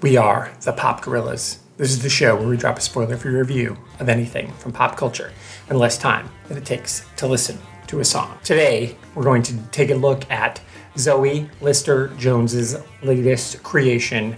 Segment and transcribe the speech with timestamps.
[0.00, 1.58] We are the Pop Gorillas.
[1.76, 4.70] This is the show where we drop a spoiler for your review of anything from
[4.70, 5.32] pop culture
[5.68, 7.58] in less time than it takes to listen
[7.88, 8.38] to a song.
[8.44, 10.60] Today, we're going to take a look at
[10.96, 14.36] Zoe Lister Jones's latest creation,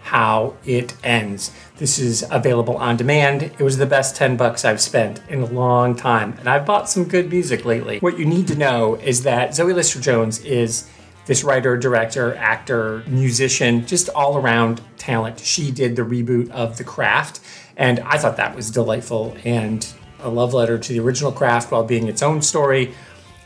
[0.00, 1.50] How It Ends.
[1.76, 3.42] This is available on demand.
[3.42, 6.88] It was the best 10 bucks I've spent in a long time, and I've bought
[6.88, 7.98] some good music lately.
[7.98, 10.88] What you need to know is that Zoe Lister Jones is
[11.26, 15.40] this writer, director, actor, musician, just all around talent.
[15.40, 17.40] She did the reboot of The Craft,
[17.76, 19.86] and I thought that was delightful and
[20.20, 22.94] a love letter to the original Craft while being its own story.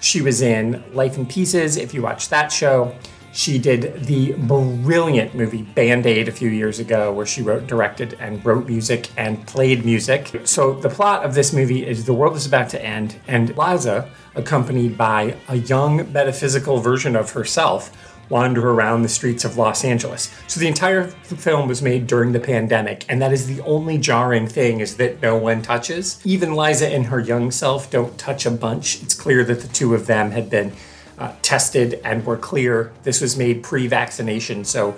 [0.01, 2.95] She was in Life in Pieces, if you watch that show.
[3.39, 8.17] She did the brilliant movie Band Aid a few years ago, where she wrote, directed,
[8.19, 10.41] and wrote music and played music.
[10.43, 14.11] So, the plot of this movie is the world is about to end, and Liza,
[14.35, 17.97] accompanied by a young metaphysical version of herself,
[18.29, 20.35] wander around the streets of Los Angeles.
[20.49, 24.49] So the entire film was made during the pandemic, and that is the only jarring
[24.49, 26.21] thing is that no one touches.
[26.25, 29.01] Even Liza and her young self don't touch a bunch.
[29.01, 30.73] It's clear that the two of them had been
[31.19, 32.93] uh, tested and were clear.
[33.03, 34.97] This was made pre-vaccination, so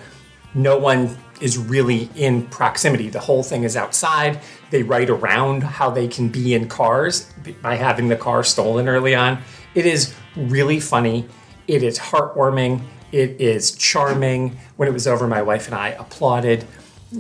[0.55, 3.09] no one is really in proximity.
[3.09, 4.41] The whole thing is outside.
[4.71, 7.33] They write around how they can be in cars
[7.63, 9.43] by having the car stolen early on.
[9.75, 11.27] It is really funny.
[11.67, 12.83] It is heartwarming.
[13.13, 14.59] It is charming.
[14.77, 16.67] When it was over, my wife and I applauded.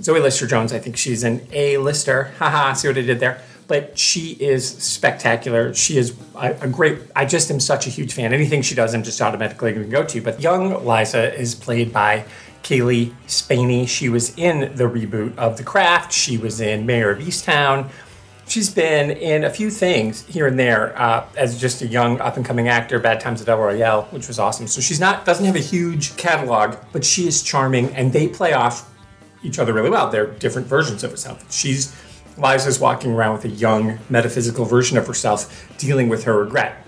[0.00, 2.32] Zoe Lister Jones, I think she's an A lister.
[2.38, 3.42] Haha, see what I did there?
[3.70, 5.72] But she is spectacular.
[5.74, 8.32] She is a, a, great, I just am such a huge fan.
[8.32, 10.20] Anything she does, I'm just automatically going to go to.
[10.20, 12.24] But young Liza is played by
[12.64, 13.86] Cailee Spaeny.
[13.86, 16.12] She was in the reboot of The Craft.
[16.12, 17.88] She was in Mare of Easttown.
[18.48, 22.36] She's been in a few things here and there uh, as just a young up
[22.36, 22.98] and coming actor.
[22.98, 24.66] Bad Times at El Royale, which was awesome.
[24.66, 28.52] So she's not doesn't have a huge catalog, but she is charming, and they play
[28.52, 28.92] off
[29.44, 30.10] each other really well.
[30.10, 31.52] They're different versions of herself.
[31.52, 31.94] She's
[32.36, 36.84] Liza's walking around with a young metaphysical version of herself, dealing with her regret.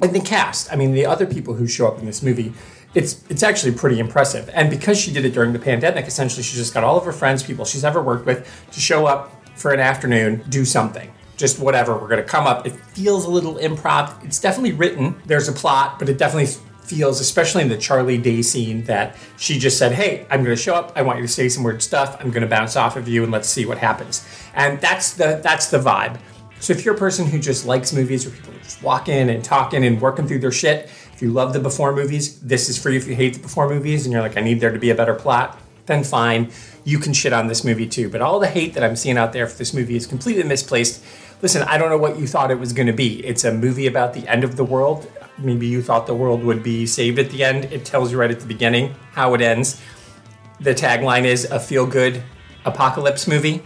[0.00, 2.52] And the cast, I mean, the other people who show up in this movie,
[2.94, 4.48] it's it's actually pretty impressive.
[4.54, 7.12] And because she did it during the pandemic, essentially, she just got all of her
[7.12, 11.12] friends, people she's ever worked with, to show up for an afternoon, do something.
[11.36, 12.66] Just whatever, we're gonna come up.
[12.66, 14.24] It feels a little improv.
[14.24, 15.20] It's definitely written.
[15.26, 16.52] There's a plot, but it definitely
[16.88, 20.74] feels, especially in the Charlie Day scene, that she just said, Hey, I'm gonna show
[20.74, 23.22] up, I want you to say some weird stuff, I'm gonna bounce off of you
[23.22, 24.26] and let's see what happens.
[24.54, 26.18] And that's the that's the vibe.
[26.60, 29.44] So if you're a person who just likes movies where people are just walking and
[29.44, 32.90] talking and working through their shit, if you love the before movies, this is for
[32.90, 32.98] you.
[32.98, 34.94] If you hate the before movies and you're like, I need there to be a
[34.94, 36.50] better plot, then fine,
[36.84, 38.08] you can shit on this movie too.
[38.08, 41.02] But all the hate that I'm seeing out there for this movie is completely misplaced.
[41.42, 43.24] Listen, I don't know what you thought it was going to be.
[43.24, 45.10] It's a movie about the end of the world.
[45.38, 47.66] Maybe you thought the world would be saved at the end.
[47.66, 49.80] It tells you right at the beginning how it ends.
[50.60, 52.22] The tagline is a feel good
[52.64, 53.62] apocalypse movie.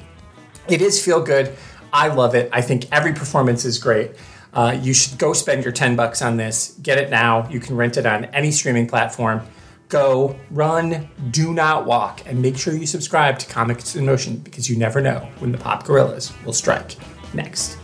[0.69, 1.56] It is feel good.
[1.93, 2.49] I love it.
[2.53, 4.12] I think every performance is great.
[4.53, 6.77] Uh, you should go spend your 10 bucks on this.
[6.83, 7.49] Get it now.
[7.49, 9.43] You can rent it on any streaming platform
[9.93, 14.69] go, run, do not walk, and make sure you subscribe to Comics in Motion because
[14.69, 16.97] you never know when the Pop Gorillas will strike
[17.34, 17.81] next.